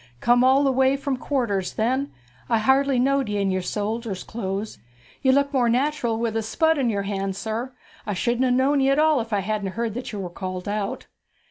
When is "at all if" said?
8.89-9.31